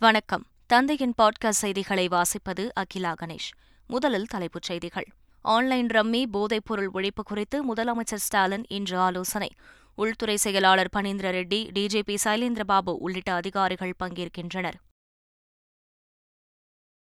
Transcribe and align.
வணக்கம். 0.00 0.46
தந்தையின் 0.66 1.14
பாட்காஸ்ட் 1.22 1.48
செய்திகளை 1.48 2.08
வாசிப்பது 2.08 2.68
அகிலா 2.72 3.14
கணேஷ். 3.20 3.50
முதலில் 3.86 4.26
தலைப்புச் 4.26 4.62
செய்திகள். 4.62 5.06
ஆன்லைன் 5.40 5.86
ரம்மி 5.86 6.24
போதைப்பொருள் 6.32 6.88
ஒழிப்பு 6.94 7.22
குறித்து 7.24 7.74
முதலமைச்சர் 7.74 8.14
ஸ்டாலின் 8.14 8.64
இன்று 8.68 8.98
ஆலோசனை. 8.98 9.48
உள்துறை 9.94 10.36
செயலாளர் 10.36 10.88
பனீந்திர 10.96 11.30
ரெட்டி 11.30 11.70
டிஜிபி 11.74 12.14
சைலேந்திரபாபு 12.24 12.90
உள்ளிட்ட 12.98 13.32
அதிகாரிகள் 13.32 13.94
பங்கேற்கின்றனர். 14.02 14.74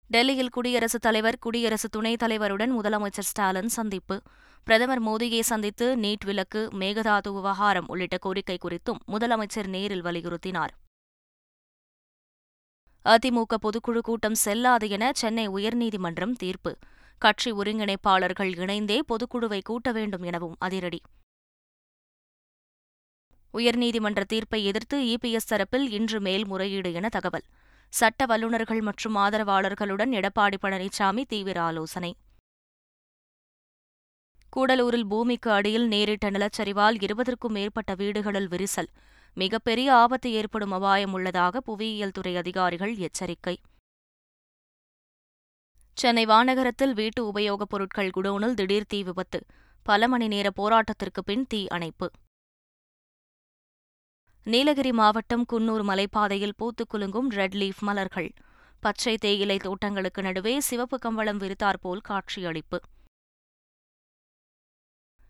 டெல்லியில் 0.06 0.50
குடியரசுத் 0.50 1.02
தலைவர் 1.02 1.38
குடியரசு 1.38 1.88
துணைத் 1.88 2.22
தலைவருடன் 2.22 2.70
முதலமைச்சர் 2.82 3.28
ஸ்டாலின் 3.30 3.68
சந்திப்பு. 3.68 4.22
பிரதமர் 4.64 5.02
மோடியை 5.02 5.40
சந்தித்து 5.40 5.96
நீட் 5.96 6.24
விலக்கு 6.24 6.68
மேகதாது 6.72 7.34
விவகாரம் 7.34 7.88
உள்ளிட்ட 7.88 8.18
கோரிக்கை 8.18 8.58
குறித்தும் 8.64 8.98
முதலமைச்சர் 9.08 9.66
நேரில் 9.66 10.04
வலியுறுத்தினார். 10.04 10.74
அதிமுக 13.06 13.54
பொதுக்குழு 13.62 13.98
கூட்டம் 13.98 14.34
செல்லாது 14.34 14.88
என 14.88 15.10
சென்னை 15.14 15.48
உயர்நீதிமன்றம் 15.48 16.32
தீர்ப்பு. 16.32 16.76
கட்சி 17.18 17.52
ஒருங்கிணைப்பாளர்கள் 17.52 18.58
இணைந்தே 18.58 19.02
பொதுக்குழுவை 19.08 19.60
கூட்ட 19.62 19.92
வேண்டும் 19.92 20.22
எனவும் 20.22 20.56
அதிரடி. 20.58 21.00
உயர்நீதிமன்ற 23.54 24.22
தீர்ப்பை 24.22 24.64
எதிர்த்து 24.64 24.96
இபிஎஸ் 25.04 25.50
தரப்பில் 25.50 25.86
இன்று 25.90 26.20
மேல்முறையீடு 26.20 26.92
என 26.92 27.08
தகவல். 27.08 27.46
சட்ட 27.88 28.26
வல்லுநர்கள் 28.26 28.80
மற்றும் 28.80 29.16
ஆதரவாளர்களுடன் 29.16 30.12
எடப்பாடி 30.12 30.58
பழனிசாமி 30.62 31.24
தீவிர 31.24 31.60
ஆலோசனை. 31.62 32.16
கூடலூரில் 34.56 35.08
பூமிக்கு 35.08 35.50
அடியில் 35.50 35.88
நேரிட்ட 35.88 36.30
நிலச்சரிவால் 36.30 37.02
இருபதற்கும் 37.02 37.52
மேற்பட்ட 37.52 37.94
வீடுகளில் 37.94 38.48
விரிசல். 38.48 38.90
மிகப்பெரிய 39.38 39.94
ஆபத்து 39.94 40.32
ஏற்படும் 40.32 40.70
அபாயம் 40.70 41.12
உள்ளதாக 41.12 41.60
புவியியல் 41.60 42.10
துறை 42.10 42.36
அதிகாரிகள் 42.36 42.96
எச்சரிக்கை. 42.96 43.60
சென்னை 45.94 46.26
வானகரத்தில் 46.26 46.94
வீட்டு 46.94 47.32
உபயோகப் 47.32 47.68
பொருட்கள் 47.68 48.10
குடோனில் 48.10 48.54
திடீர் 48.54 48.86
தீ 48.86 49.02
விபத்து. 49.02 49.44
பல 49.82 50.08
மணி 50.08 50.26
நேர 50.26 50.50
போராட்டத்திற்கு 50.56 51.22
பின் 51.24 51.46
தீ 51.46 51.66
அணைப்பு. 51.66 52.10
நீலகிரி 54.44 54.92
மாவட்டம் 54.92 55.44
குன்னூர் 55.52 55.82
மலைப்பாதையில் 55.82 56.56
பூத்து 56.56 56.86
குலுங்கும் 56.86 57.30
ரெட் 57.30 57.54
லீஃப் 57.54 57.80
மலர்கள். 57.80 58.32
பச்சை 58.80 59.16
தேயிலை 59.16 59.56
தோட்டங்களுக்கு 59.56 60.22
நடுவே 60.22 60.60
சிவப்பு 60.60 60.98
கம்பளம் 60.98 61.38
விரித்தாற்போல் 61.38 62.00
காட்சியளிப்பு. 62.08 62.78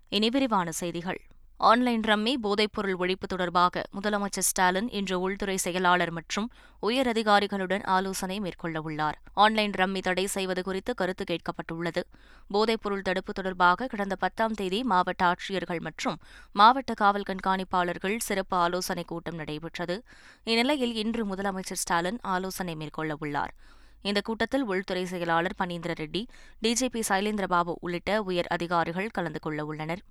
இனி 0.08 0.28
விரிவான 0.28 0.73
செய்திகள். 0.73 1.20
ஆன்லைன் 1.60 2.02
ரம்மி 2.02 2.32
போதைப்பொருள் 2.42 2.98
ஒழிப்பு 2.98 3.26
தொடர்பாக 3.26 3.82
முதலமைச்சர் 3.94 4.46
ஸ்டாலின் 4.48 4.88
இன்று 4.88 5.20
உள்துறை 5.20 5.56
செயலாளர் 5.56 6.10
மற்றும் 6.10 6.48
உயர் 6.82 7.06
அதிகாரிகளுடன் 7.06 7.84
ஆலோசனை 7.84 8.40
மேற்கொள்ளவுள்ளார் 8.40 9.16
ஆன்லைன் 9.34 9.70
ரம்மி 9.70 10.00
தடை 10.00 10.27
செய்வது 10.27 10.62
குறித்து 10.62 10.94
கருத்து 10.94 11.24
கேட்கப்பட்டுள்ளது. 11.24 12.02
போதைப்பொருள் 12.50 13.02
தடுப்பு 13.02 13.32
தொடர்பாக 13.32 13.86
கடந்த 13.86 14.16
பத்தாம் 14.16 14.52
தேதி 14.52 14.82
மாவட்ட 14.82 15.24
ஆட்சியர்கள் 15.27 15.80
மற்றும் 15.80 16.18
மாவட்ட 16.52 16.94
காவல் 16.94 17.28
கண்காணிப்பாளர்கள் 17.30 18.16
சிறப்பு 18.18 18.56
ஆலோசனைக் 18.56 19.06
கூட்டம் 19.06 19.34
நடைபெற்றது. 19.34 19.96
இந்நிலையில் 20.44 20.94
இன்று 20.94 21.24
முதலமைச்சர் 21.24 21.80
ஸ்டாலின் 21.84 22.20
ஆலோசனை 22.34 22.74
மேற்கொள்ளவுள்ளார் 22.74 23.54
இந்த 24.02 24.20
கூட்டத்தில் 24.20 24.62
உள்துறை 24.62 25.04
செயலாளர் 25.04 25.58
பனீந்திர 25.58 25.94
ரெட்டி 26.02 26.22
டிஜிபி 26.62 27.00
சைலேந்திரபாபு 27.08 27.74
உள்ளிட்ட 27.80 28.20
உயர் 28.22 28.50
அதிகாரிகள் 28.50 29.08
கலந்து 29.08 29.42
கொள்ளவுள்ளனர் 29.46 30.02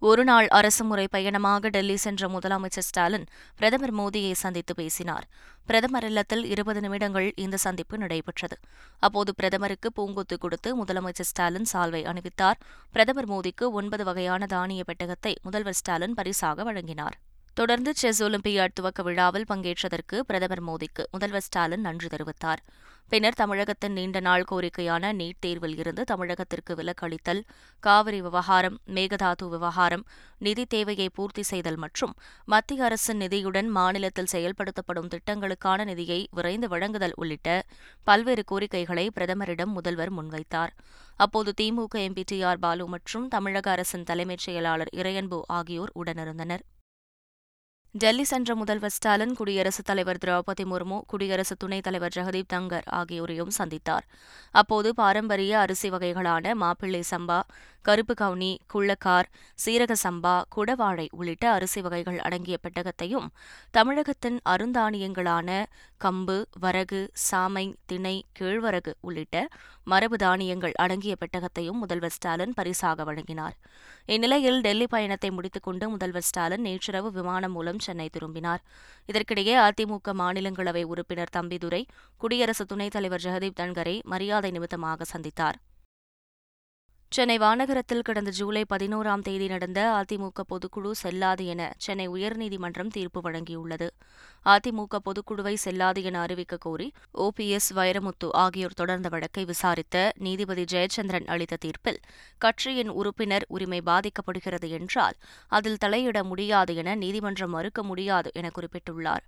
ஒருநாள் 0.00 0.46
அரசுமுறை 0.46 1.08
பயணமாக 1.10 1.68
டெல்லி 1.68 1.96
சென்ற 1.96 2.28
முதலமைச்சர் 2.28 2.86
ஸ்டாலின் 2.88 3.24
பிரதமர் 3.56 3.94
மோடியை 3.94 4.32
சந்தித்து 4.32 4.74
பேசினார். 4.74 5.26
பிரதமர் 5.66 6.04
இல்லத்தில் 6.04 6.44
இருபது 6.44 6.80
நிமிடங்கள் 6.80 7.32
இந்த 7.36 7.56
சந்திப்பு 7.56 7.98
நடைபெற்றது. 7.98 8.58
அப்போது 8.98 9.34
பிரதமருக்கு 9.34 9.90
பூங்கொத்து 9.96 10.38
கொடுத்து 10.38 10.84
முதலமைச்சர் 10.84 11.30
ஸ்டாலின் 11.30 11.68
சால்வை 11.72 12.02
அணிவித்தார். 12.12 12.60
பிரதமர் 12.92 13.28
மோடிக்கு 13.28 13.70
ஒன்பது 13.70 14.04
வகையான 14.04 14.46
தானிய 14.46 14.84
பெட்டகத்தை 14.88 15.34
முதல்வர் 15.42 15.74
ஸ்டாலின் 15.74 16.14
பரிசாக 16.14 16.62
வழங்கினார். 16.62 17.18
தொடர்ந்து 17.58 17.92
செஸ் 18.00 18.20
ஒலிம்பியாட் 18.24 18.74
துவக்க 18.78 19.02
விழாவில் 19.06 19.46
பங்கேற்றதற்கு 19.48 20.16
பிரதமர் 20.26 20.62
மோடிக்கு 20.66 21.02
முதல்வர் 21.14 21.44
ஸ்டாலின் 21.46 21.82
நன்றி 21.86 22.08
தெரிவித்தார். 22.12 22.60
பின்னர் 23.10 23.38
தமிழகத்தின் 23.40 23.94
நீண்ட 23.98 24.18
நாள் 24.26 24.44
கோரிக்கையான 24.50 25.10
நீட் 25.20 25.40
தேர்வில் 25.44 25.74
இருந்து 25.78 26.02
தமிழகத்திற்கு 26.10 26.72
விலக்களித்தல் 26.80 27.40
காவிரி 27.82 28.20
விவகாரம் 28.26 28.76
மேகதாது 28.96 29.48
விவகாரம் 29.54 30.04
நிதி 30.46 30.66
தேவையை 30.76 31.08
பூர்த்தி 31.18 31.44
செய்தல் 31.50 31.80
மற்றும் 31.86 32.14
மத்திய 32.54 32.86
அரசின் 32.90 33.20
நிதியுடன் 33.24 33.70
மாநிலத்தில் 33.78 34.32
செயல்படுத்தப்படும் 34.34 35.10
திட்டங்களுக்கான 35.16 35.88
நிதியை 35.92 36.20
விரைந்து 36.30 36.68
வழங்குதல் 36.68 37.16
உள்ளிட்ட 37.16 37.50
பல்வேறு 38.04 38.44
கோரிக்கைகளை 38.44 39.08
பிரதமரிடம் 39.18 39.76
முதல்வர் 39.80 40.16
முன்வைத்தார். 40.20 40.74
அப்போது 41.16 41.52
திமுக 41.60 42.06
எம்பி 42.06 42.26
டி 42.26 42.40
ஆர் 42.42 42.58
பாலு 42.58 42.86
மற்றும் 42.88 43.28
தமிழக 43.28 43.68
அரசின் 43.70 44.08
தலைமைச் 44.10 44.46
செயலாளர் 44.48 44.96
இறையன்பு 45.00 45.40
ஆகியோர் 45.60 45.94
உடனிருந்தனர். 46.02 46.64
டெல்லி 48.02 48.24
சென்ற 48.24 48.54
முதல்வர் 48.54 48.92
ஸ்டாலின் 48.94 49.32
குடியரசுத் 49.34 49.86
தலைவர் 49.86 50.18
திரௌபதி 50.24 50.64
முர்மு 50.72 50.96
குடியரசு 51.06 51.54
துணைத் 51.56 51.84
தலைவர் 51.86 52.12
ஜெகதீப் 52.16 52.50
தங்கர் 52.52 52.86
ஆகியோரையும் 52.90 53.52
சந்தித்தார். 53.58 54.04
அப்போது 54.50 54.88
பாரம்பரிய 54.94 55.52
அரிசி 55.58 55.88
வகைகளான 55.90 56.54
மாப்பிள்ளை 56.54 57.02
சம்பா 57.10 57.38
கருப்பு 57.82 58.14
கவுனி 58.20 58.58
குள்ளக்கார் 58.74 59.28
சீரக 59.64 59.94
சம்பா 60.02 60.42
குடவாழை 60.56 61.06
உள்ளிட்ட 61.10 61.50
அரிசி 61.50 61.80
வகைகள் 61.80 62.18
அடங்கிய 62.18 62.58
பெட்டகத்தையும் 62.62 63.28
தமிழகத்தின் 63.70 64.38
அருந்தானியங்களான 64.48 65.64
கம்பு 66.04 66.44
வரகு 66.60 67.10
சாமை 67.30 67.74
திணை 67.86 68.24
கேழ்வரகு 68.40 68.92
உள்ளிட்ட 69.00 69.48
மரபு 69.84 70.16
தானியங்கள் 70.16 70.72
அடங்கிய 70.74 71.16
பெட்டகத்தையும் 71.20 71.78
முதல்வர் 71.82 72.10
ஸ்டாலின் 72.10 72.54
பரிசாக 72.54 73.04
வழங்கினார். 73.04 73.56
இந்நிலையில் 74.06 74.60
டெல்லி 74.60 74.86
பயணத்தை 74.86 75.30
முடித்துக்கொண்டு 75.30 75.88
முதல்வர் 75.88 76.22
ஸ்டாலின் 76.22 76.60
நேற்றிரவு 76.60 77.10
விமானம் 77.10 77.52
மூலம் 77.52 77.78
சென்னை 77.78 78.08
திரும்பினார். 78.08 78.62
இதற்கிடையே 79.06 79.56
அதிமுக 79.58 80.14
மாநிலங்களவை 80.14 80.84
உறுப்பினர் 80.84 81.34
தம்பிதுரை 81.36 81.82
குடியரசு 82.16 82.66
துணைத் 82.66 82.92
தலைவர் 82.92 83.24
ஜெகதீப் 83.24 83.58
தன்கரை 83.60 84.02
மரியாதை 84.02 84.50
நிமித்தமாக 84.50 85.04
சந்தித்தார். 85.04 85.58
சென்னை 87.10 87.38
வானகரத்தில் 87.38 88.02
கடந்த 88.02 88.30
ஜூலை 88.30 88.64
பதினோராம் 88.72 89.22
தேதி 89.22 89.46
நடந்த 89.46 89.80
அதிமுக 90.00 90.40
பொதுக்குழு 90.48 90.90
செல்லாது 90.90 91.46
என 91.46 91.72
சென்னை 91.76 92.08
உயர்நீதிமன்றம் 92.08 92.90
தீர்ப்பு 92.90 93.20
வழங்கியுள்ளது. 93.20 93.88
அதிமுக 94.46 94.98
பொதுக்குழுவை 95.04 95.54
செல்லாது 95.54 96.02
என 96.02 96.20
அறிவிக்க 96.20 96.56
கோரி 96.56 96.92
ஓபிஎஸ் 97.18 97.70
வைரமுத்து 97.74 98.28
ஆகியோர் 98.32 98.74
தொடர்ந்த 98.74 99.08
வழக்கை 99.08 99.44
விசாரித்த 99.44 100.12
நீதிபதி 100.18 100.64
ஜெயச்சந்திரன் 100.64 101.26
அளித்த 101.26 101.56
தீர்ப்பில் 101.60 102.00
கட்சியின் 102.38 102.88
உறுப்பினர் 102.88 103.46
உரிமை 103.48 103.80
பாதிக்கப்படுகிறது 103.86 104.68
என்றால் 104.68 105.14
அதில் 105.48 105.82
தலையிட 105.84 106.22
முடியாது 106.22 106.74
என 106.74 106.94
நீதிமன்றம் 106.94 107.50
மறுக்க 107.50 107.82
முடியாது 107.82 108.30
என 108.34 108.50
குறிப்பிட்டுள்ளார். 108.54 109.24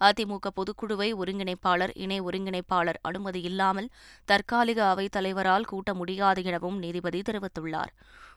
அதிமுக 0.00 0.50
பொதுக்குழுவை 0.56 1.08
ஒருங்கிணைப்பாளர் 1.14 1.92
இணை 1.94 2.20
ஒருங்கிணைப்பாளர் 2.20 2.98
அனுமதி 3.02 3.40
இல்லாமல் 3.40 3.90
தற்காலிக 4.24 4.84
அவைத் 4.84 5.12
தலைவரால் 5.12 5.64
கூட்ட 5.64 5.94
முடியாது 5.94 6.44
எனவும் 6.44 6.78
நீதிபதி 6.78 7.22
தெரிவித்துள்ளார். 7.22 7.92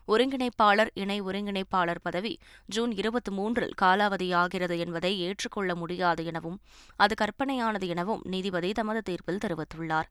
ஒருங்கிணைப்பாளர் 0.08 0.90
இணை 0.94 1.22
ஒருங்கிணைப்பாளர் 1.22 2.00
பதவி 2.02 2.32
ஜூன் 2.66 2.92
இருபத்தி 2.92 3.30
மூன்றில் 3.32 3.74
காலாவதியாகிறது 3.82 4.78
என்பதை 4.78 5.20
ஏற்றுக்கொள்ள 5.20 5.74
முடியாது 5.74 6.24
எனவும் 6.24 6.58
அது 6.96 7.14
கற்பனையானது 7.14 7.86
எனவும் 7.86 8.22
நீதிபதி 8.24 8.72
தமது 8.72 9.02
தீர்ப்பில் 9.02 9.42
தெரிவித்துள்ளார். 9.44 10.08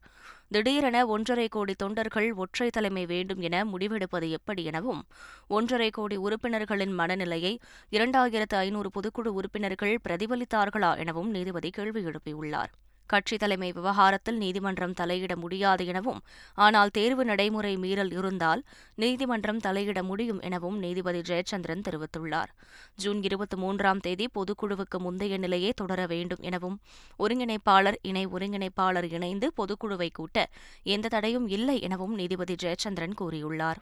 திடீரென 0.48 1.06
ஒன்றரை 1.06 1.48
கோடி 1.48 1.74
தொண்டர்கள் 1.74 2.32
ஒற்றை 2.32 2.70
தலைமை 2.70 3.06
வேண்டும் 3.06 3.40
என 3.40 3.64
முடிவெடுப்பது 3.64 4.28
எப்படி 4.30 4.64
எனவும் 4.64 5.02
ஒன்றரை 5.48 5.90
கோடி 5.90 6.16
உறுப்பினர்களின் 6.16 6.94
மனநிலையை 6.94 7.54
இரண்டாயிரத்து 7.90 8.58
ஐநூறு 8.64 8.90
பொதுக்குழு 8.94 9.32
உறுப்பினர்கள் 9.40 9.98
பிரதிபலித்தார்களா 10.08 10.92
எனவும் 10.98 11.30
நீதிபதி 11.30 11.70
கேள்வி 11.70 12.02
எழுப்பியுள்ளார். 12.04 12.72
கட்சி 13.12 13.36
தலைமை 13.36 13.70
விவகாரத்தில் 13.72 14.38
நீதிமன்றம் 14.42 14.94
தலையிட 15.00 15.34
முடியாது 15.44 15.84
எனவும் 15.92 16.20
ஆனால் 16.66 16.92
தேர்வு 16.98 17.24
நடைமுறை 17.24 17.74
மீறல் 17.84 18.12
இருந்தால் 18.18 18.62
நீதிமன்றம் 19.02 19.62
தலையிட 19.66 20.02
முடியும் 20.10 20.40
எனவும் 20.48 20.78
நீதிபதி 20.78 21.20
ஜெயச்சந்திரன் 21.30 21.86
தெரிவித்துள்ளார். 21.88 22.52
ஜூன் 22.96 23.22
இருபத்தி 23.22 23.56
மூன்றாம் 23.56 24.02
தேதி 24.06 24.28
பொதுக்குழுவுக்கு 24.34 24.98
முந்தைய 24.98 25.38
நிலையே 25.38 25.72
தொடர 25.76 26.00
வேண்டும் 26.06 26.42
எனவும் 26.50 26.78
ஒருங்கிணைப்பாளர் 27.18 28.00
இணை 28.02 28.24
ஒருங்கிணைப்பாளர் 28.36 29.10
இணைந்து 29.18 29.48
பொதுக்குழுவை 29.56 30.10
கூட்ட 30.12 30.48
எந்த 30.96 31.08
தடையும் 31.08 31.48
இல்லை 31.58 31.78
எனவும் 31.80 32.14
நீதிபதி 32.14 32.56
ஜெயச்சந்திரன் 32.64 33.18
கூறியுள்ளார். 33.20 33.80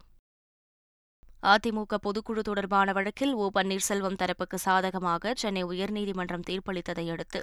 அதிமுக 1.42 1.94
பொதுக்குழு 2.02 2.40
தொடர்பான 2.40 2.92
வழக்கில் 2.92 3.34
ஓ. 3.34 3.50
பன்னீர்செல்வம் 3.54 4.16
தரப்புக்கு 4.16 4.54
சாதகமாக 4.54 5.34
சென்னை 5.34 5.64
உயர்நீதிமன்றம் 5.64 6.46
தீர்ப்பளித்ததை 6.50 7.10
அடுத்து 7.10 7.40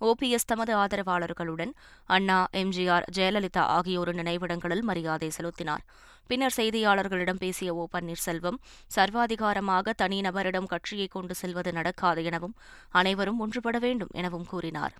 ஓபிஎஸ் 0.00 0.46
தமது 0.46 0.76
ஆதரவாளர்களுடன் 0.76 1.72
அண்ணா 2.08 2.46
எம்ஜிஆர் 2.52 3.04
ஜெயலலிதா 3.16 3.64
ஆகியோரின் 3.68 4.16
நினைவிடங்களில் 4.16 4.82
மரியாதை 4.82 5.30
செலுத்தினார். 5.30 5.84
பின்னர் 6.26 6.56
செய்தியாளர்களிடம் 6.56 7.38
பேசிய 7.38 7.74
ஓ. 7.74 7.88
பன்னீர்செல்வம் 7.92 8.58
சர்வாதிகாரமாக 8.96 9.94
தனிநபரிடம் 10.02 10.66
கட்சியை 10.66 11.08
கொண்டு 11.08 11.34
செல்வது 11.34 11.72
நடக்காது 11.72 12.24
எனவும் 12.24 12.54
அனைவரும் 12.90 13.40
ஒன்றுபட 13.40 13.78
வேண்டும் 13.78 14.08
எனவும் 14.12 14.46
கூறினார். 14.46 14.94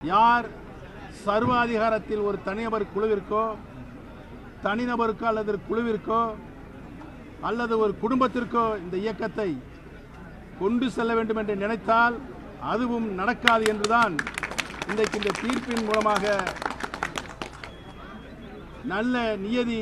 யார் 0.00 0.48
சர்வாதிகாரத்தில் 1.26 2.20
ஒரு 2.20 2.38
தனிநபர் 2.42 2.92
குழுவிற்கோ 2.94 3.44
தனிநபருக்கோ 4.62 5.24
அல்லது 5.24 5.58
குழுவிற்கோ 5.68 6.20
அல்லது 7.40 7.78
ஒரு 7.78 7.94
குடும்பத்திற்கோ 8.02 8.78
இந்த 8.78 8.96
இயக்கத்தை 8.96 9.48
கொண்டு 10.60 10.90
செல்ல 10.90 11.14
வேண்டும் 11.14 11.36
என்று 11.36 11.54
நினைத்தால் 11.56 12.16
அதுவும் 12.62 13.08
நடக்காது 13.14 13.64
என்றுதான் 13.64 14.14
இன்றைக்கு 14.90 15.18
இந்த 15.20 15.32
தீர்ப்பின் 15.42 15.86
மூலமாக 15.86 16.24
நல்ல 18.84 19.36
நியதி 19.36 19.80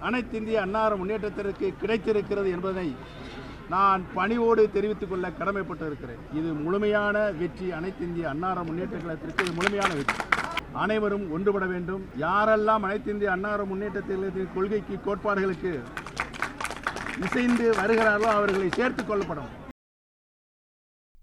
அனைத்து 0.00 0.36
இந்திய 0.38 0.64
அன்னார 0.64 0.96
முன்னேற்றத்திற்கு 0.96 1.68
கிடைத்திருக்கிறது 1.82 2.50
என்பதை 2.50 2.88
நான் 3.68 4.02
பணிவோடு 4.14 4.70
தெரிவித்துக் 4.70 5.10
கொள்ள 5.10 5.30
கடமைப்பட்டு 5.30 5.86
இருக்கிறேன் 5.86 6.20
இது 6.32 6.48
முழுமையான 6.54 7.30
வெற்றி 7.40 7.70
அனைத்து 7.70 8.04
இந்திய 8.04 8.26
அன்னார 8.32 8.64
முன்னேற்ற 8.64 8.96
கழகத்திற்கு 8.98 9.44
இது 9.44 9.54
முழுமையான 9.58 9.94
வெற்றி. 9.94 10.16
அனைவரும் 10.74 11.32
ஒன்றுபட 11.32 11.66
வேண்டும். 11.66 12.02
யாரெல்லாம் 12.16 12.84
அனைத்து 12.86 13.10
இந்திய 13.10 13.30
அன்னார 13.36 13.64
முன்னேற்றத்தின் 13.64 14.54
கொள்கைக்கு 14.54 14.96
கோட்பாடுகளுக்கு 15.06 15.72
இசைந்து 17.22 17.74
வருகிறார்களோ 17.74 18.30
அவர்களை 18.30 18.68
சேர்த்துக் 18.74 19.08
கொள்ளப்படும். 19.08 19.64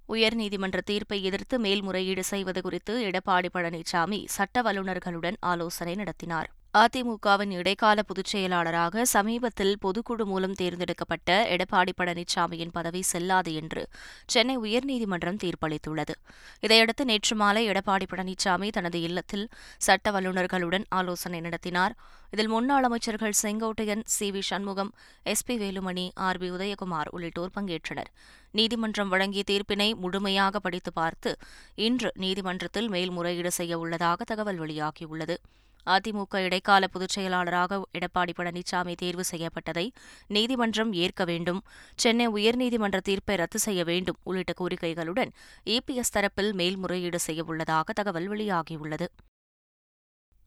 உயர்நீதிமன்ற 0.10 0.80
தீர்ப்பை 0.80 1.24
எதிர்த்து 1.24 1.60
மேல்முறையீடு 1.60 2.24
செய்வது 2.24 2.62
குறித்து 2.62 3.12
எடப்பாடி 3.12 3.50
பழனிசாமி 3.54 4.24
சட்ட 4.26 4.62
வல்லுநர்களுடன் 4.62 5.36
ஆலோசனை 5.40 5.96
நடத்தினார். 5.96 6.50
அதிமுகவின் 6.74 7.52
இடைக்கால 7.52 8.04
பொதுச் 8.04 8.26
செயலாளராக 8.26 9.06
சமீபத்தில் 9.06 9.78
பொதுக்குழு 9.82 10.24
மூலம் 10.24 10.54
தேர்ந்தெடுக்கப்பட்ட 10.54 11.30
எடப்பாடி 11.50 11.92
பழனிசாமியின் 11.98 12.72
பதவி 12.72 13.02
செல்லாது 13.02 13.54
என்று 13.54 13.82
சென்னை 14.26 14.58
உயர்நீதிமன்றம் 14.58 15.38
தீர்ப்பளித்துள்ளது. 15.44 16.14
இதையடுத்து 16.60 17.06
நேற்று 17.06 17.36
மாலை 17.36 17.70
எடப்பாடி 17.70 18.08
பழனிசாமி 18.10 18.70
தனது 18.72 19.02
இல்லத்தில் 19.02 19.46
சட்ட 19.78 20.12
வல்லுநர்களுடன் 20.12 20.86
ஆலோசனை 20.90 21.40
நடத்தினார். 21.40 21.96
இதில் 22.32 22.48
முன்னாள் 22.48 22.84
அமைச்சர்கள் 22.84 23.40
Sengottaiyan 23.44 24.04
C. 24.08 24.32
V. 24.32 24.40
Shanmugam 24.42 24.92
S. 25.26 25.46
P. 25.46 25.58
Velumani 25.58 26.10
R. 26.20 26.38
B. 26.38 26.52
Udhayakumar 26.52 27.08
உள்ளிட்டோர் 27.12 27.56
பங்கேற்றனர். 27.56 28.12
நீதிமன்றம் 28.52 29.10
வழங்கிய 29.10 29.44
தீர்ப்பினை 29.52 29.96
முழுமையாக 29.96 30.60
படித்து 30.60 30.94
பார்த்து 30.94 31.32
இன்று 31.80 32.12
நீதிமன்றத்தில் 32.16 32.90
மேல்முறையீடு 32.90 33.52
செய்ய 33.52 33.80
உள்ளதாக 33.80 34.24
தகவல் 34.24 34.60
வெளியாகியுள்ளது. 34.60 35.38
அதிமுக 35.86 36.44
இடைக்கால 36.44 36.88
பொதுச் 36.88 37.10
செயலாளராக 37.10 37.82
எடப்பாடி 37.94 38.34
பழனிசாமி 38.38 38.96
தேர்வு 38.96 39.24
செய்யப்பட்டதை 39.32 39.92
நீதிமன்றம் 40.28 40.94
ஏற்க 40.94 41.26
வேண்டும். 41.26 41.62
சென்னை 41.96 42.28
உயர்நீதிமன்ற 42.28 43.00
தீர்ப்பை 43.00 43.36
ரத்து 43.36 43.60
செய்ய 43.60 43.84
வேண்டும் 43.84 44.20
உள்ளிட்ட 44.24 44.54
கோரிக்கைகளுடன் 44.62 45.32
இபிஎஸ் 45.66 46.14
தரப்பில் 46.14 46.54
மேல்முறையீடு 46.54 47.20
செய்யவுள்ளதாக 47.28 47.94
தகவல் 47.94 48.30
வெளியாகியுள்ளது. 48.30 49.08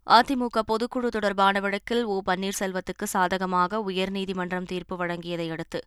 அதிமுக 0.07 0.59
பொதுக்குழு 0.67 1.07
தொடர்பான 1.07 1.61
வழக்கில் 1.61 2.05
ஓ. 2.05 2.17
பன்னீர்செல்வத்துக்கு 2.27 3.07
சாதகமாக 3.07 3.81
உயர்நீதிமன்றம் 3.87 4.63
தீர்ப்பு 4.63 4.97
வழங்கியதை 4.97 5.51
அடுத்து 5.51 5.81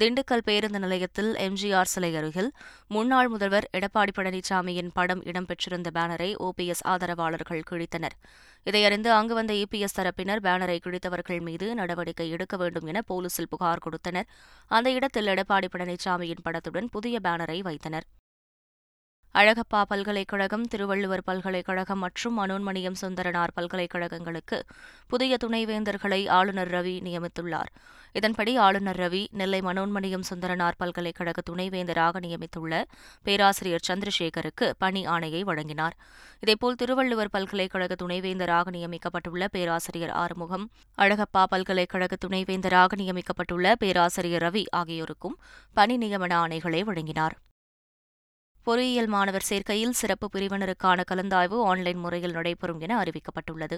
திண்டுக்கல் 0.00 0.44
பேருந்து 0.44 0.78
நிலையத்தில் 0.78 1.30
எம்ஜிஆர் 1.36 1.90
சிலை 1.94 2.16
அருகில் 2.16 2.50
முன்னாள் 2.88 3.28
முதல்வர் 3.28 3.68
எடப்பாடி 3.72 4.14
பழனிசாமியின் 4.16 4.90
படம் 4.94 5.22
இடம்பெற்றிருந்த 5.22 5.90
பேனரை 5.94 6.30
ஓபிஎஸ் 6.38 6.84
ஆதரவாளர்கள் 6.84 7.62
கிழித்தனர். 7.70 8.16
இதையறிந்து 8.66 9.10
அங்கு 9.10 9.34
வந்த 9.34 9.52
இபிஎஸ் 9.52 9.96
தரப்பினர் 9.96 10.44
பேனரை 10.46 10.78
கிழித்தவர்கள் 10.80 11.40
மீது 11.40 11.74
நடவடிக்கை 11.74 12.30
எடுக்க 12.30 12.56
வேண்டும் 12.56 12.86
என 12.86 13.02
போலீசில் 13.02 13.48
புகார் 13.48 13.78
கொடுத்தனர். 13.78 14.26
அந்த 14.66 14.90
இடத்தில் 14.90 15.26
எடப்பாடி 15.26 15.68
பழனிசாமியின் 15.76 16.44
படத்துடன் 16.44 16.88
புதிய 16.88 17.18
பேனரை 17.22 17.60
வைத்தனர். 17.60 18.06
அழகப்பா 19.38 19.82
பல்கலைக்கழகம் 19.88 20.62
திருவள்ளுவர் 20.62 21.22
பல்கலைக்கழகம் 21.24 21.98
மற்றும் 21.98 22.34
மனோன்மணியம் 22.38 22.96
சுந்தரனார் 23.00 23.52
பல்கலைக்கழகங்களுக்கு 23.54 24.58
புதிய 25.06 25.36
துணைவேந்தர்களை 25.44 26.20
ஆளுநர் 26.28 26.70
ரவி 26.70 26.94
நியமித்துள்ளார். 27.06 27.70
இதன்படி 28.12 28.56
ஆளுநர் 28.56 28.96
ரவி 28.96 29.20
நெல்லை 29.30 29.60
மனோன்மணியம் 29.60 30.24
சுந்தரனார் 30.30 30.78
பல்கலைக்கழக 30.78 31.42
துணைவேந்தராக 31.50 32.22
நியமித்துள்ள 32.26 32.82
பேராசிரியர் 33.22 33.86
சந்திரசேகருக்கு 33.88 34.68
பணி 34.78 35.02
ஆணையை 35.06 35.40
வழங்கினார். 35.40 35.96
இதேபோல் 36.40 36.74
திருவள்ளுவர் 36.74 37.32
பல்கலைக்கழக 37.32 37.94
துணைவேந்தராக 38.04 38.72
நியமிக்கப்பட்டுள்ள 38.76 39.48
பேராசிரியர் 39.56 40.14
ஆறுமுகம் 40.22 40.70
அழகப்பா 40.98 41.42
பல்கலைக்கழக 41.54 42.16
துணைவேந்தராக 42.26 42.98
நியமிக்கப்பட்டுள்ள 43.02 43.74
பேராசிரியர் 43.84 44.46
ரவி 44.46 44.64
ஆகியோருக்கும் 44.70 45.36
பணி 45.74 45.98
நியமன 45.98 46.32
ஆணைகளை 46.44 46.80
வழங்கினார். 46.80 47.36
பொறியியல் 48.66 49.06
மாணவர் 49.06 49.44
சேர்க்கையில் 49.48 49.92
சிறப்பு 49.98 50.26
பிரிவினருக்கான 50.32 51.00
கலந்தாய்வு 51.10 51.58
ஆன்லைன் 51.70 52.00
முறையில் 52.04 52.32
நடைபெறும் 52.32 52.80
என 52.80 52.94
அறிவிக்கப்பட்டுள்ளது. 53.02 53.76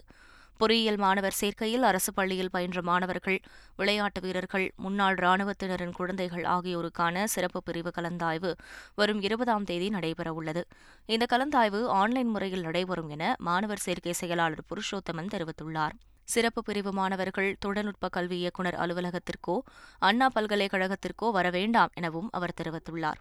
பொறியியல் 0.57 0.97
மாணவர் 0.97 1.37
சேர்க்கையில் 1.41 1.85
அரசு 1.89 2.13
பள்ளியில் 2.15 2.51
பயின்ற 2.51 2.79
மாணவர்கள் 2.83 3.37
விளையாட்டு 3.77 4.21
வீரர்கள் 4.21 4.67
முன்னாள் 4.77 5.19
ராணுவத்தினரின் 5.25 5.95
குழந்தைகள் 5.99 6.47
ஆகியோருக்கான 6.55 7.27
சிறப்பு 7.35 7.63
பிரிவு 7.63 7.93
கலந்தாய்வு 7.99 8.53
வரும் 8.95 9.21
இருபதாம் 9.21 9.65
தேதி 9.65 9.89
நடைபெறவுள்ளது. 9.89 10.65
இந்த 11.07 11.27
கலந்தாய்வு 11.35 11.83
ஆன்லைன் 12.01 12.29
முறையில் 12.29 12.67
நடைபெறும் 12.69 13.09
என 13.09 13.35
மாணவர் 13.39 13.87
சேர்க்கை 13.87 14.13
செயலாளர் 14.13 14.67
புருஷோத்தமன் 14.71 15.33
தெரிவித்துள்ளார். 15.37 15.97
சிறப்பு 16.25 16.63
பிரிவு 16.63 16.93
மாணவர்கள் 16.93 17.55
தொழில்நுட்ப 17.61 18.09
கல்வி 18.09 18.39
இயக்குநர் 18.39 18.83
அலுவலகத்திற்கோ 18.85 19.59
அண்ணா 19.99 20.29
பல்கலைக்கழகத்திற்கோ 20.35 21.29
வர 21.39 21.51
வேண்டாம் 21.51 21.93
எனவும் 21.95 22.31
அவர் 22.33 22.61
தெரிவித்துள்ளார். 22.63 23.21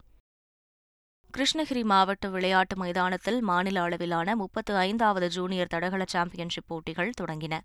கிருஷ்ணகிரி 1.33 1.81
மாவட்ட 1.83 2.25
விளையாட்டு 2.29 2.75
மைதானத்தில் 2.75 3.39
மாநில 3.41 3.81
அளவிலான 3.81 4.35
முப்பத்து 4.35 4.75
ஐந்தாவது 4.75 5.27
ஜூனியர் 5.29 5.67
தடகள 5.67 6.03
சாம்பியன்ஷிப் 6.07 6.67
போட்டிகள் 6.67 7.11
தொடங்கின. 7.21 7.55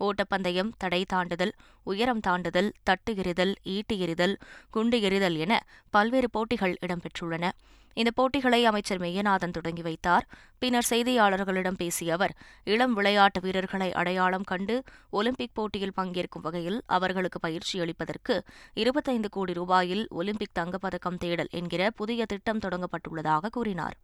ஓட்டப்பந்தயம் 0.00 0.72
தடை 0.78 1.00
தாண்டுதல் 1.12 1.52
உயரம் 1.84 2.20
தாண்டுதல் 2.26 2.70
தட்டு 2.82 3.12
எறிதல் 3.16 3.54
ஈட்டி 3.74 3.98
எறிதல் 3.98 4.34
குண்டு 4.70 4.98
எறிதல் 5.00 5.36
என 5.36 5.62
பல்வேறு 5.90 6.30
போட்டிகள் 6.30 6.74
இடம்பெற்றுள்ளன. 6.86 7.52
இந்த 7.94 8.10
போட்டிகளை 8.10 8.60
அமைச்சர் 8.64 9.00
மெய்யநாதன் 9.00 9.50
தொடங்கி 9.50 9.82
வைத்தார். 9.82 10.26
பின்னர் 10.58 10.88
செய்தியாளர்களிடம் 10.90 11.78
பேசிய 11.78 12.14
அவர் 12.14 12.34
இளம் 12.64 12.94
விளையாட்டு 12.94 13.40
வீரர்களை 13.40 13.92
அடையாளம் 13.92 14.42
கண்டு 14.42 14.76
ஒலிம்பிக் 15.10 15.54
போட்டியில் 15.54 15.96
பங்கேற்கும் 15.96 16.44
வகையில் 16.46 16.82
அவர்களுக்கு 16.86 17.40
பயிற்சி 17.40 17.80
அளிப்பதற்கு 17.80 18.36
இருபத்தைந்து 18.74 19.28
கோடி 19.28 19.52
ரூபாயில் 19.52 20.04
ஒலிம்பிக் 20.08 20.56
தங்கப்பதக்கம் 20.58 21.18
தேடல் 21.18 21.52
என்கிற 21.52 21.90
புதிய 21.90 22.24
திட்டம் 22.24 22.58
தொடங்கப்பட்டுள்ளதாக 22.58 23.52
கூறினார். 23.52 23.96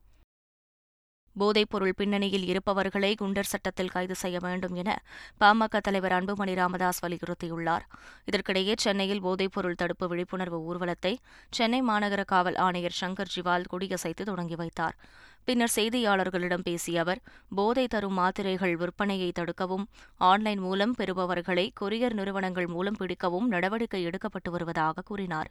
போதைப்பொருள் 1.38 1.96
பின்னணியில் 1.96 2.44
இருப்பவர்களை 2.44 3.14
குண்டர் 3.20 3.50
சட்டத்தில் 3.52 3.92
கைது 3.94 4.14
செய்ய 4.14 4.38
வேண்டும் 4.42 4.74
என 4.74 4.90
பாமக 5.40 5.80
தலைவர் 5.80 6.12
அன்புமணி 6.12 6.54
ராமதாஸ் 6.54 7.02
வலியுறுத்தியுள்ளார். 7.04 7.84
இதற்கிடையே 8.24 8.74
சென்னையில் 8.76 9.22
போதைப்பொருள் 9.22 9.80
தடுப்பு 9.82 10.08
விழிப்புணர்வு 10.08 10.60
ஊர்வலத்தை 10.60 11.18
சென்னை 11.50 11.82
மாநகர 11.82 12.24
காவல் 12.24 12.56
ஆணையர் 12.56 12.98
சங்கர் 13.00 13.32
ஜிவால் 13.36 13.70
கொடியசைத்து 13.72 14.24
தொடங்கி 14.24 14.54
வைத்தார். 14.54 14.96
பின்னர் 15.44 15.74
செய்தியாளர்களிடம் 15.74 16.64
பேசிய 16.64 17.00
அவர் 17.00 17.20
போதை 17.54 17.86
தரும் 17.86 18.18
மாத்திரைகள் 18.18 18.74
விற்பனையை 18.76 19.30
தடுக்கவும் 19.38 19.86
ஆன்லைன் 20.16 20.58
மூலம் 20.58 20.94
பெறுபவர்களை 20.98 21.70
கொரியர் 21.80 22.12
நிறுவனங்கள் 22.12 22.66
மூலம் 22.66 22.96
பிடிக்கவும் 22.98 23.48
நடவடிக்கை 23.48 24.06
எடுக்கப்பட்டு 24.06 24.50
வருவதாக 24.50 25.00
கூறினார். 25.00 25.50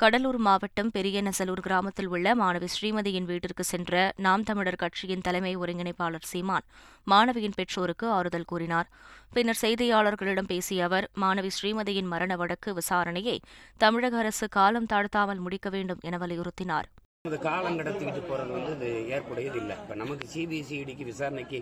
கடலூர் 0.00 0.36
மாவட்டம் 0.46 0.90
பெரியநசலூர் 0.94 1.60
கிராமத்தில் 1.64 2.08
உள்ள 2.14 2.34
மாணவி 2.40 2.66
ஸ்ரீமதியின் 2.74 3.26
வீட்டிற்கு 3.30 3.64
சென்ற 3.70 4.02
நாம் 4.26 4.44
தமிழர் 4.48 4.78
கட்சியின் 4.82 5.24
தலைமை 5.26 5.52
ஒருங்கிணைப்பாளர் 5.62 6.28
சீமான் 6.32 6.66
மாணவியின் 7.12 7.56
பெற்றோருக்கு 7.56 8.06
ஆறுதல் 8.16 8.46
கூறினார். 8.50 8.88
பின்னர் 9.36 9.60
செய்தியாளர்களிடம் 9.62 10.50
பேசிய 10.52 10.84
அவர் 10.88 11.06
மாணவி 11.22 11.50
ஸ்ரீமதியின் 11.56 12.10
மரண 12.12 12.36
வழக்கு 12.42 12.72
விசாரணையை 12.78 13.36
தமிழக 13.84 14.20
அரசு 14.22 14.48
காலம் 14.58 14.88
தாழ்த்தாமல் 14.92 15.42
முடிக்க 15.46 15.72
வேண்டும் 15.76 16.04
என 16.10 16.20
வலியுறுத்தினார். 16.24 16.88
இது 17.30 17.40
காலம் 17.48 17.80
கடத்திக்கிட்டு 17.82 18.22
போகிறது 18.30 18.54
வந்து 18.58 18.72
இது 18.78 18.92
ஏற்புடையது 19.16 19.60
இல்லை. 19.62 19.78
இப்போ 19.82 19.96
நமக்கு 20.04 20.30
சிபிசிஐடிக்கு 20.36 21.10
விசாரணைக்கு 21.12 21.60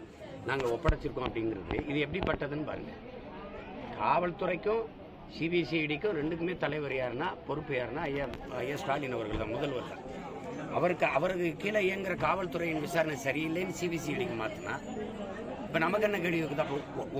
நாங்கள் 0.50 0.72
ஒப்படைச்சிருக்கோம் 0.76 1.28
அப்படிங்கிறது 1.30 1.80
இது 1.90 1.98
எப்படிப்பட்டதுன்னு 2.08 2.68
பாருங்க. 2.70 2.92
காவல்துறைக்கும் 4.02 4.84
சிபிசிஐடிக்கும் 5.34 6.16
ரெண்டுக்குமே 6.18 6.54
தலைவர் 6.64 6.94
யாருன்னா 6.98 7.28
பொறுப்பு 7.46 7.72
யாருன்னா 7.78 8.02
ஐயா 8.10 8.26
ஐயா 8.62 8.76
ஸ்டாலின் 8.82 9.16
அவர்கள் 9.16 9.42
தான் 9.42 9.52
முதல்வர் 9.54 9.90
தான். 9.92 10.02
அவருக்கு 10.76 11.06
அவருக்கு 11.18 11.48
கீழே 11.62 11.80
இயங்குற 11.88 12.14
காவல்துறையின் 12.26 12.84
விசாரணை 12.86 13.16
சரியில்லைன்னு 13.26 13.78
சிபிசிஐடிக்கு 13.80 14.36
மாற்றினா 14.42 14.74
இப்போ 15.66 15.78
நமக்கு 15.84 16.06
என்ன 16.08 16.18
கேள்வி 16.24 16.40
இருக்குதா? 16.42 16.66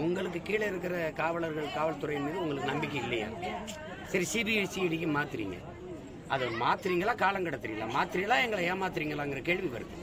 உங்களுக்கு 0.03 0.41
கீழே 0.49 0.67
இருக்கிற 0.73 1.13
காவலர்கள் 1.23 1.75
காவல்துறையின் 1.79 2.27
மீது 2.27 2.43
உங்களுக்கு 2.43 2.73
நம்பிக்கை 2.73 3.01
இல்லையா? 3.05 3.29
சரி 4.13 4.27
சிபிசிஐடிக்கு 4.33 5.09
மாத்துறீங்க. 5.19 5.57
அதை 6.35 6.47
மாத்துறீங்களா 6.65 7.15
காலம் 7.25 7.47
கடத்துறீங்களா? 7.49 7.89
மாத்துறீங்களா 7.99 8.39
எங்களை 8.45 8.63
ஏமாத்துறீங்களாங்கிற 8.73 9.43
கேள்வி 9.51 9.69
வருது. 9.75 9.95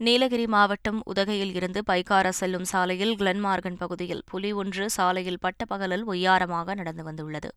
நீலகிரி 0.00 0.46
மாவட்டம் 0.46 1.00
உதகையில் 1.04 1.54
இருந்து 1.54 1.80
பைக்காரா 1.90 2.28
செல்லும் 2.28 2.64
சாலையில் 2.64 3.12
கிளன்மார்கன் 3.16 3.76
பகுதியில் 3.76 4.22
புலி 4.26 4.52
ஒன்று 4.52 4.90
சாலையில் 4.90 5.38
பட்டப்பகலில் 5.40 6.04
ஒய்யாரமாக 6.06 6.74
நடந்து 6.74 7.02
வந்துள்ளது. 7.02 7.50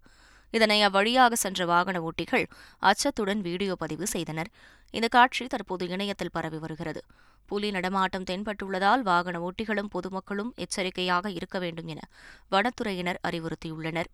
இதனை 0.51 0.77
அவ்வழியாக 0.83 1.33
சென்ற 1.33 1.65
வாகன 1.65 2.01
ஓட்டிகள் 2.01 2.45
அச்சத்துடன் 2.81 3.41
வீடியோ 3.41 3.75
பதிவு 3.75 4.07
செய்தனர். 4.07 4.49
இந்த 4.91 5.07
காட்சி 5.07 5.45
தற்போது 5.45 5.87
இணையத்தில் 5.87 6.31
பரவி 6.31 6.57
வருகிறது. 6.57 7.03
புலி 7.45 7.71
நடமாட்டம் 7.71 8.23
தென்பட்டுள்ளதால் 8.23 9.01
வாகன 9.01 9.39
ஓட்டிகளும் 9.39 9.91
பொதுமக்களும் 9.95 10.53
எச்சரிக்கையாக 10.55 11.31
இருக்க 11.31 11.59
வேண்டும் 11.59 11.87
என 11.87 12.01
வனத்துறையினர் 12.51 13.19
அறிவுறுத்தியுள்ளனர். 13.27 14.11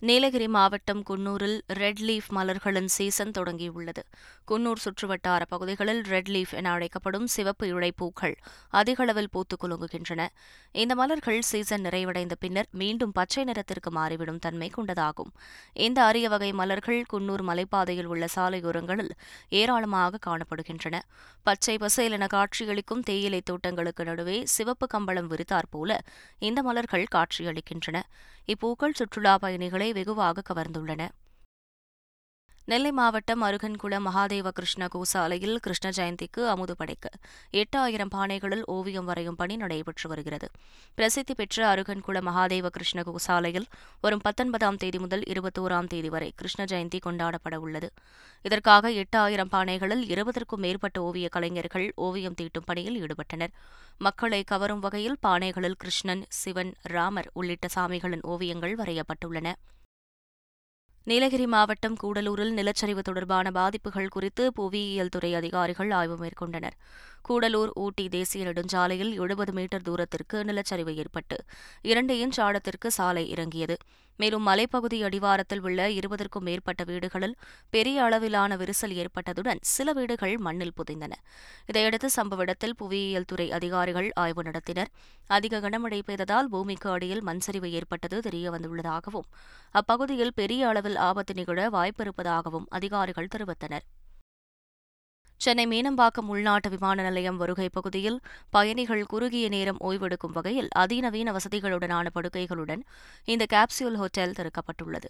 நீலகிரி 0.00 0.48
மாவட்டம் 0.48 1.02
குன்னூரில் 1.10 1.60
ரெட் 1.66 1.98
லீஃப் 1.98 2.28
மலர்களின் 2.28 2.88
சீசன் 2.88 3.30
தொடங்கியுள்ளது. 3.30 4.02
குன்னூர் 4.48 4.82
சுற்றுவட்டார 4.84 5.42
பகுதிகளில் 5.48 6.02
ரெட் 6.02 6.28
லீஃப் 6.28 6.50
என 6.50 6.70
அழைக்கப்படும் 6.70 7.26
சிவப்பு 7.26 7.66
இழைப்பூக்கள் 7.66 8.34
அதிகளவில் 8.70 9.28
பூத்துக் 9.30 9.64
குலுங்குகின்றன. 9.64 10.26
இந்த 10.72 10.94
மலர்கள் 10.94 11.40
சீசன் 11.40 11.82
நிறைவடைந்த 11.82 12.32
பின்னர் 12.40 12.66
மீண்டும் 12.70 13.12
பச்சை 13.12 13.44
நிறத்திற்கு 13.44 13.90
மாறிவிடும் 13.90 14.38
தன்மை 14.38 14.70
கொண்டதாகும். 14.76 15.30
இந்த 15.72 16.04
அரிய 16.04 16.28
வகை 16.28 16.52
மலர்கள் 16.52 17.04
குன்னூர் 17.12 17.42
மலைப்பாதையில் 17.42 18.04
உள்ள 18.04 18.26
சாலையோரங்களில் 18.36 19.10
ஏராளமாக 19.48 20.18
காணப்படுகின்றன. 20.26 20.98
பச்சை 21.42 21.78
பசேல் 21.78 22.12
என 22.12 22.26
காட்சியளிக்கும் 22.26 23.02
தேயிலை 23.02 23.40
தோட்டங்களுக்கு 23.40 24.04
நடுவே 24.04 24.44
சிவப்பு 24.44 24.86
கம்பளம் 24.86 25.30
விரித்தாற்போல 25.30 25.98
இந்த 26.38 26.62
மலர்கள் 26.62 27.06
காட்சியளிக்கின்றன. 27.14 28.00
இப்பூக்கள் 28.46 28.94
சுற்றுலா 28.94 29.38
பயணிகளை 29.38 29.89
வெகுவாக 29.92 30.42
கவர்ந்துள்ளன. 30.50 31.08
நெல்லை 32.64 32.92
மாவட்டம் 32.92 33.42
அருகன்குளம் 33.42 34.06
மகாதேவ 34.06 34.48
கிருஷ்ண 34.48 34.86
கோசாலையில் 34.86 35.56
கிருஷ்ண 35.56 35.88
ஜெயந்திக்கு 35.88 36.48
அமுது 36.48 36.76
படைக்க 36.76 37.08
எட்டு 37.50 37.78
ஆயிரம் 37.78 38.10
பானைகளில் 38.14 38.62
ஓவியம் 38.64 39.04
வரையும் 39.04 39.36
பணி 39.36 39.56
நடைபெற்று 39.56 40.08
வருகிறது. 40.08 40.48
பிரசித்தி 40.94 41.34
பெற்ற 41.34 41.74
அருகன்குளம் 41.74 42.26
மகாதேவ 42.26 42.66
கிருஷ்ண 42.66 43.02
கோசாலையில் 43.02 43.66
வரும் 44.00 44.20
பத்தொன்பதாம் 44.22 44.76
தேதி 44.76 44.98
முதல் 44.98 45.20
இருபத்தோராம் 45.20 45.86
தேதி 45.86 46.08
வரை 46.08 46.32
கிருஷ்ண 46.36 46.64
ஜெயந்தி 46.64 46.98
கொண்டாடப்பட 47.06 47.56
உள்ளது. 47.56 47.90
இதற்காக 48.42 48.92
எட்டு 48.92 49.18
ஆயிரம் 49.18 49.48
பானைகளில் 49.52 50.04
இருபதற்கும் 50.10 50.64
மேற்பட்ட 50.66 51.02
ஓவிய 51.02 51.28
கலைஞர்கள் 51.28 51.92
ஓவியம் 51.96 52.34
தீட்டும் 52.40 52.66
பணியில் 52.66 53.06
ஈடுபட்டனர். 53.06 53.50
மக்களை 53.98 54.44
கவரும் 54.44 54.80
வகையில் 54.80 55.18
பானைகளில் 55.26 55.78
கிருஷ்ணன் 55.78 56.24
சிவன் 56.28 56.74
ராமர் 56.82 57.30
உள்ளிட்ட 57.32 57.68
சாமிகளின் 57.74 58.22
ஓவியங்கள் 58.22 58.76
வரையப்பட்டுள்ளன. 58.76 59.52
நீலகிரி 61.06 61.46
மாவட்டம் 61.46 61.94
கூடலூரில் 62.02 62.52
நிலச்சரிவு 62.56 62.98
தொடர்பான 62.98 63.50
பாதிப்புகள் 63.50 64.08
குறித்து 64.08 64.52
புவியியல் 64.52 65.08
துறை 65.08 65.34
அதிகாரிகள் 65.34 65.90
ஆய்வு 65.90 66.16
மேற்கொண்டனர். 66.16 66.76
கூடலூர் 67.28 67.70
ஊட்டி 67.74 68.08
தேசிய 68.08 68.44
நெடுஞ்சாலையில் 68.44 69.12
எழுபது 69.18 69.52
மீட்டர் 69.52 69.82
தூரத்திற்கு 69.82 70.44
நிலச்சரிவு 70.44 70.94
ஏற்பட்டு 70.94 71.44
இரண்டு 71.82 72.14
இன்ச் 72.26 72.40
ஆழத்திற்கு 72.40 72.90
சாலை 72.90 73.30
இறங்கியது. 73.30 73.76
மேலும் 74.20 74.46
மலைப்பகுதி 74.48 74.98
அடிவாரத்தில் 75.08 75.62
உள்ள 75.66 75.88
இருபதற்கும் 75.98 76.46
மேற்பட்ட 76.48 76.84
வீடுகளில் 76.90 77.36
பெரிய 77.74 78.02
அளவிலான 78.06 78.56
விரிசல் 78.56 78.94
ஏற்பட்டதுடன் 79.02 79.60
சில 79.74 79.92
வீடுகள் 79.98 80.34
மண்ணில் 80.46 80.76
புதைந்தன. 80.78 81.12
இதையடுத்து 81.66 82.10
சம்பவ 82.16 82.44
இடத்தில் 82.46 82.76
புவியியல் 82.76 83.28
துறை 83.32 83.46
அதிகாரிகள் 83.58 84.10
ஆய்வு 84.24 84.44
நடத்தினர். 84.48 84.90
அதிக 85.36 85.60
கனமழை 85.60 86.00
பெய்ததால் 86.08 86.50
பூமிக்கு 86.54 86.90
அடியில் 86.90 87.24
மண்சரிவு 87.26 87.70
ஏற்பட்டது 87.78 88.18
தெரியவந்துள்ளதாகவும் 88.28 89.30
அப்பகுதியில் 89.80 90.36
பெரிய 90.40 90.68
அளவில் 90.72 91.00
ஆபத்து 91.08 91.34
நிகழ 91.34 91.68
வாய்ப்பிருப்பதாகவும் 91.78 92.68
அதிகாரிகள் 92.78 93.32
தெரிவித்தனர். 93.36 93.86
சென்னை 95.44 95.64
மீனம்பாக்கம் 95.66 96.30
உள்நாட்டு 96.32 96.68
விமான 96.72 97.02
நிலையம் 97.02 97.36
வருகை 97.36 97.66
பகுதியில் 97.76 98.16
பயணிகள் 98.54 99.04
குறுகிய 99.12 99.46
நேரம் 99.54 99.78
ஓய்வெடுக்கும் 99.88 100.34
வகையில் 100.38 100.68
அதிநவீன 100.82 101.32
வசதிகளுடனான 101.36 102.10
படுக்கைகளுடன் 102.16 102.82
இந்த 103.32 103.44
கேப்சியூல் 103.54 103.96
ஹோட்டல் 104.00 104.34
திறக்கப்பட்டுள்ளது. 104.38 105.08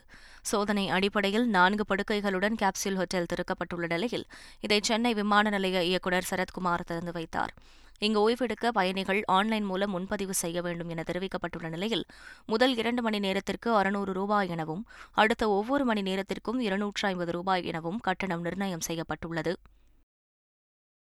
சோதனை 0.51 0.85
அடிப்படையில் 0.97 1.47
நான்கு 1.57 1.87
படுக்கைகளுடன் 1.89 2.59
கேப்சியூல் 2.63 2.99
ஹோட்டல் 3.01 3.27
திறக்கப்பட்டுள்ள 3.33 3.89
நிலையில் 3.95 4.25
இதை 4.61 4.79
சென்னை 4.91 5.13
விமான 5.21 5.51
நிலைய 5.57 5.83
இயக்குநர் 5.91 6.29
சரத்குமார் 6.31 6.87
திறந்து 6.93 7.15
வைத்தார். 7.19 7.55
இங்கு 7.99 8.21
ஓய்வெடுக்க 8.27 8.73
பயணிகள் 8.79 9.23
ஆன்லைன் 9.39 9.67
மூலம் 9.73 9.93
முன்பதிவு 9.97 10.35
செய்ய 10.43 10.59
வேண்டும் 10.69 10.89
என 10.89 11.03
தெரிவிக்கப்பட்டுள்ள 11.11 11.69
நிலையில் 11.69 12.07
முதல் 12.47 12.77
இரண்டு 12.77 13.03
மணி 13.03 13.19
நேரத்திற்கு 13.27 13.71
அறுநூறு 13.81 14.15
ரூபாய் 14.21 14.55
எனவும் 14.55 14.87
அடுத்த 15.23 15.51
ஒவ்வொரு 15.59 15.85
மணி 15.85 16.03
நேரத்திற்கும் 16.03 16.63
இருநூற்று 16.69 17.05
ஐம்பது 17.09 17.35
ரூபாய் 17.39 17.69
எனவும் 17.73 18.01
கட்டணம் 18.09 18.45
நிர்ணயம் 18.49 18.87
செய்யப்பட்டுள்ளது. 18.91 19.55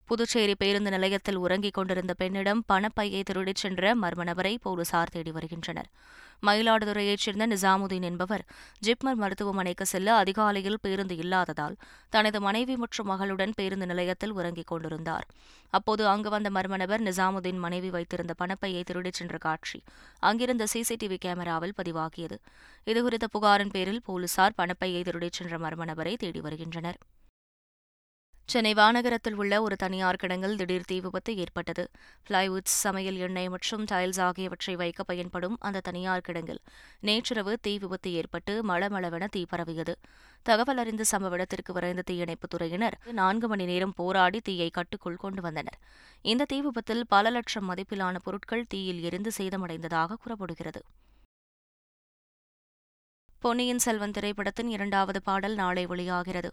புதுச்சேரி 0.08 0.54
பேருந்து 0.54 0.90
நிலையத்தில் 0.90 1.36
உறங்கிக் 1.36 1.74
கொண்டிருந்த 1.74 2.14
பெண்ணிடம் 2.14 2.64
பணப்பையை 2.72 3.22
திருடிச் 3.22 3.62
சென்ற 3.62 3.94
மர்ம 3.94 4.24
நபரை 4.24 4.58
போலீசார் 4.58 5.12
தேடி 5.14 5.30
வருகின்றனர். 5.30 5.88
மயிலாடுதுறையைச் 6.46 7.22
சேர்ந்த 7.24 7.44
நிசாமுதீன் 7.46 8.06
என்பவர் 8.08 8.42
ஜிப்மர் 8.86 9.20
மருத்துவமனைக்கு 9.22 9.86
செல்ல 9.86 10.14
அதிகாலையில் 10.14 10.78
பேருந்து 10.82 11.16
இல்லாததால் 11.16 11.76
தனது 12.08 12.40
மனைவி 12.40 12.76
மற்றும் 12.76 13.08
மகளுடன் 13.10 13.54
பேருந்து 13.54 13.86
நிலையத்தில் 13.86 14.32
உறங்கிக் 14.32 14.66
கொண்டிருந்தார். 14.66 15.26
அப்போது 15.70 16.08
அங்கு 16.08 16.30
வந்த 16.30 16.50
மர்ம 16.50 16.76
நபர் 16.76 17.02
நிசாமுதீன் 17.02 17.58
மனைவி 17.58 17.90
வைத்திருந்த 17.90 18.34
பணப்பையை 18.38 18.82
திருடிச் 18.82 19.14
சென்ற 19.14 19.38
காட்சி 19.38 19.80
அங்கிருந்த 20.20 20.66
சிசிடிவி 20.74 21.18
கேமராவில் 21.24 21.76
பதிவாகியது. 21.82 22.38
இதுகுறித்த 22.86 23.28
புகாரின் 23.32 23.70
பேரில் 23.70 24.02
போலீசார் 24.02 24.58
பணப்பையை 24.62 25.02
திருடிச் 25.02 25.32
சென்ற 25.32 25.58
மர்ம 25.58 25.84
நபரை 25.84 26.16
தேடி 26.16 26.40
வருகின்றனர். 26.40 27.00
சென்னை 28.46 28.72
வானகரத்தில் 28.72 29.34
உள்ள 29.34 29.62
ஒரு 29.62 29.76
தனியார் 29.76 30.18
கிடங்கில் 30.22 30.56
திடீர் 30.56 30.84
தீ 30.84 31.00
விபத்து 31.00 31.36
ஏற்பட்டது. 31.36 31.90
பிளைவுட்ஸ் 32.28 32.74
சமையல் 32.82 33.16
எண்ணெய் 33.16 33.48
மற்றும் 33.48 33.84
டைல்ஸ் 33.84 34.20
ஆகியவற்றை 34.20 34.76
வைக்க 34.76 35.02
பயன்படும் 35.02 35.56
அந்த 35.60 35.80
தனியார் 35.80 36.24
கிடங்கில் 36.28 36.60
நேற்றிரவு 37.00 37.58
தீ 37.60 37.78
விபத்து 37.78 38.12
ஏற்பட்டு 38.12 38.64
மளமளவென 38.68 39.26
தீ 39.30 39.44
பரவியது. 39.48 39.96
தகவல் 40.42 40.76
அறிந்த 40.76 41.04
சம்பவ 41.12 41.30
இடத்திற்கு 41.30 41.72
விரைந்த 41.72 42.02
தீயணைப்புத் 42.10 42.54
துறையினர் 42.54 43.12
நான்கு 43.12 43.48
மணி 43.48 43.64
நேரம் 43.64 43.92
போராடி 43.96 44.40
தீயை 44.40 44.70
கட்டுக்குள் 44.70 45.16
கொண்டு 45.16 45.42
வந்தனர். 45.42 45.78
இந்த 46.22 46.44
தீ 46.44 46.60
விபத்தில் 46.60 47.04
பல 47.08 47.30
லட்சம் 47.30 47.74
மதிப்பிலான 47.74 48.16
பொருட்கள் 48.24 48.66
தீயில் 48.68 49.00
எரிந்து 49.00 49.30
சேதமடைந்ததாக 49.38 50.14
கூறப்படுகிறது. 50.22 50.82
பொன்னியின் 53.44 53.80
செல்வன் 53.84 54.12
திரைப்படத்தின் 54.16 54.68
இரண்டாவது 54.74 55.20
பாடல் 55.22 55.54
நாளை 55.54 55.82
வெளியாகிறது. 55.86 56.50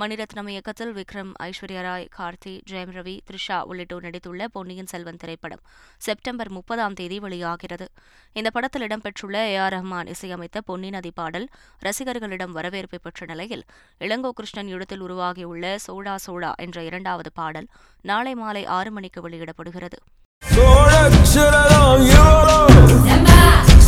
மணிரத்னம் 0.00 0.48
இயக்கத்தில் 0.52 0.92
விக்ரம் 0.96 1.30
ஐஸ்வர்யா 1.46 1.82
ராய் 1.86 2.04
கார்த்தி 2.16 2.52
ஜெயம் 2.70 2.92
ரவி 2.96 3.14
த்ரிஷா 3.28 3.58
உள்ளிட்டோர் 3.68 4.04
நடித்துள்ள 4.06 4.48
பொன்னியின் 4.54 4.90
செல்வன் 4.92 5.20
திரைப்படம் 5.22 5.62
செப்டம்பர் 6.06 6.50
முப்பதாம் 6.56 6.96
தேதி 6.98 7.18
வெளியாகிறது. 7.18 7.86
இந்த 8.32 8.50
படத்தில் 8.56 8.84
இடம்பெற்றுள்ள 8.88 9.36
ஏ 9.52 9.56
ஆர் 9.56 9.74
ரஹ்மான் 9.76 10.10
இசையமைத்த 10.14 10.60
பொன்னி 10.70 10.90
நதி 10.96 11.12
பாடல் 11.20 11.46
ரசிகர்களிடம் 11.86 12.52
வரவேற்பை 12.58 13.00
பெற்ற 13.06 13.26
நிலையில் 13.32 13.64
இளங்கோ 14.00 14.32
கிருஷ்ணன் 14.40 14.72
இடத்தில் 14.74 15.04
உருவாகியுள்ள 15.06 15.76
சோடா 15.86 16.16
சோடா 16.26 16.52
என்ற 16.66 16.82
இரண்டாவது 16.82 17.32
பாடல் 17.32 17.70
நாளை 18.02 18.34
மாலை 18.34 18.64
ஆறு 18.78 18.92
மணிக்கு 18.98 19.22
வெளியிடப்படுகிறது. 19.28 20.00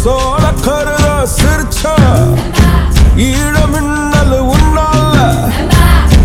சோழ 0.06 0.52
கருத 0.52 1.28
சிரிச்ச. 1.36 1.88
ஈழமின்னல் 3.16 4.52
உன்னால. 4.52 5.16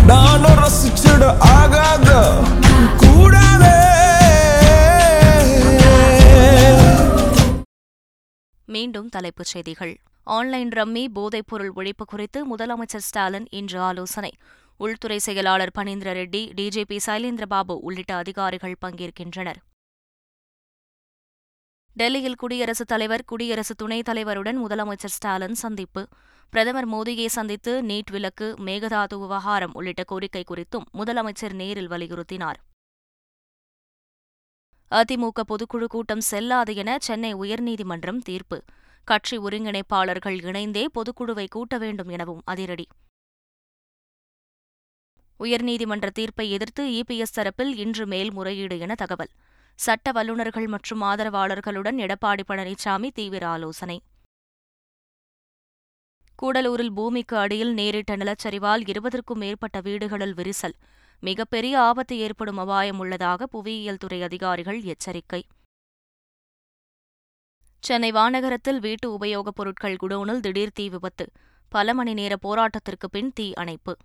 நானும் 0.04 0.50
ரசிச்சிட 0.50 1.36
ஆகாத. 1.38 2.34
கூடாதே 2.96 3.74
மீண்டும் 8.66 9.08
தலைப்புச் 9.08 9.46
செய்திகள். 9.46 10.00
ஆன்லைன் 10.22 10.68
ரம்மி 10.68 11.06
போதைப்பொருள் 11.14 11.70
ஒழிப்பு 11.76 12.04
குறித்து 12.06 12.56
முதலமைச்சர் 12.56 13.04
ஸ்டாலின் 13.08 13.46
இன்று 13.50 13.80
ஆலோசனை. 13.80 14.32
உள்துறை 14.76 15.18
செயலாளர் 15.18 15.70
பனீந்திர 15.78 16.12
ரெட்டி 16.12 16.52
டிஜிபி 16.56 16.98
சைலேந்திரபாபு 17.06 17.78
உள்ளிட்ட 17.80 18.14
அதிகாரிகள் 18.14 18.76
பங்கேற்கின்றனர். 18.84 19.60
டெல்லியில் 21.94 22.34
குடியரசுத் 22.34 22.86
தலைவர் 22.86 23.24
குடியரசு 23.24 23.74
துணைத் 23.74 24.08
தலைவருடன் 24.08 24.58
முதலமைச்சர் 24.58 25.14
ஸ்டாலின் 25.16 25.54
சந்திப்பு. 25.54 26.08
பிரதமர் 26.50 26.88
மோடியை 26.88 27.26
சந்தித்து 27.26 27.82
நீட் 27.82 28.10
விலக்கு 28.10 28.54
மேகதாது 28.58 29.20
விவகாரம் 29.20 29.74
உள்ளிட்ட 29.74 30.04
கோரிக்கை 30.04 30.44
குறித்தும் 30.50 30.84
முதலமைச்சர் 30.94 31.52
நேரில் 31.52 31.88
வலியுறுத்தினார். 31.88 32.54
அதிமுக 34.90 35.42
பொதுக்குழு 35.48 35.84
கூட்டம் 35.84 36.20
செல்லாது 36.20 36.74
என 36.74 36.96
சென்னை 37.00 37.34
உயர்நீதிமன்றம் 37.34 38.18
தீர்ப்பு. 38.18 38.64
கட்சி 39.04 39.38
ஒருங்கிணைப்பாளர்கள் 39.38 40.44
இணைந்தே 40.44 40.86
பொதுக்குழுவை 40.94 41.46
கூட்ட 41.48 41.78
வேண்டும் 41.78 42.08
எனவும் 42.08 42.42
அதிரடி. 42.44 42.86
உயர்நீதிமன்ற 45.40 46.08
தீர்ப்பை 46.08 46.50
எதிர்த்து 46.50 46.88
இபிஎஸ் 46.88 47.36
தரப்பில் 47.36 47.76
இன்று 47.76 48.06
மேல்முறையீடு 48.06 48.78
என 48.78 48.94
தகவல். 48.94 49.32
சட்ட 49.74 50.12
வல்லுநர்கள் 50.12 50.66
மற்றும் 50.66 51.02
ஆதரவாளர்களுடன் 51.02 51.98
எடப்பாடி 51.98 52.42
பழனிசாமி 52.48 53.10
தீவிர 53.10 53.48
ஆலோசனை. 53.48 54.02
கூடலூரில் 56.42 56.92
பூமிக்கு 56.94 57.36
அடியில் 57.36 57.74
நேரிட்ட 57.74 58.16
நிலச்சரிவால் 58.16 58.88
இருபதற்கும் 58.88 59.38
மேற்பட்ட 59.38 59.80
வீடுகளில் 59.80 60.34
விரிசல். 60.34 60.72
மிகப்பெரிய 61.20 61.80
ஆபத்து 61.80 62.18
ஏற்படும் 62.18 62.56
அபாயம் 62.56 62.98
உள்ளதாக 62.98 63.46
புவியியல் 63.46 63.96
துறை 63.96 64.22
அதிகாரிகள் 64.22 64.82
எச்சரிக்கை. 64.82 65.46
சென்னை 67.80 68.12
வானகரத்தில் 68.12 68.80
வீட்டு 68.80 69.18
உபயோகப் 69.18 69.54
பொருட்கள் 69.54 69.96
குடோனில் 69.96 70.40
திடீர் 70.40 70.72
தீ 70.72 70.88
விபத்து. 70.88 71.30
பல 71.68 71.94
மணி 71.94 72.12
நேர 72.12 72.36
போராட்டத்திற்கு 72.42 73.08
பின் 73.10 73.32
தீ 73.32 73.52
அணைப்பு. 73.52 73.96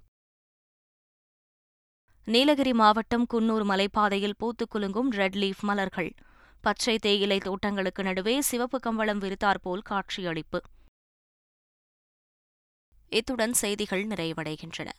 நீலகிரி 2.29 2.73
மாவட்டம் 2.73 3.25
குன்னூர் 3.33 3.63
மலைப்பாதையில் 3.63 4.33
பூத்துக் 4.37 4.71
குலுங்கும் 4.75 5.11
ரெட் 5.11 5.35
லீஃப் 5.35 5.61
மலர்கள். 5.61 6.13
பச்சை 6.61 6.97
தேயிலை 6.97 7.37
தோட்டங்களுக்கு 7.37 8.03
நடுவே 8.03 8.41
சிவப்பு 8.41 8.79
கம்பளம் 8.79 9.19
விரித்தாற்போல் 9.19 9.81
காட்சியளிப்பு. 9.89 10.59
இத்துடன் 13.09 13.53
செய்திகள் 13.53 14.07
நிறைவடைகின்றன. 14.07 14.89